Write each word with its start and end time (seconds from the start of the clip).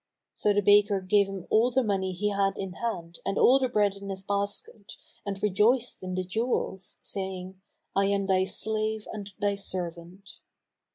So 0.33 0.51
the 0.51 0.61
baker 0.63 0.99
gave 0.99 1.27
him 1.29 1.45
all 1.51 1.69
the 1.69 1.83
money 1.83 2.11
he 2.11 2.29
had 2.31 2.57
in 2.57 2.73
hand 2.73 3.19
and 3.23 3.37
all 3.37 3.59
the 3.59 3.69
bread 3.69 3.93
in 3.95 4.09
his 4.09 4.23
basket 4.23 4.93
and 5.27 5.43
rejoiced 5.43 6.01
in 6.01 6.15
the 6.15 6.23
jewels, 6.25 6.97
saying, 7.03 7.61
"I 7.95 8.05
am 8.07 8.25
thy 8.25 8.45
slave 8.45 9.05
and 9.13 9.31
thy 9.37 9.53
servant." 9.53 10.39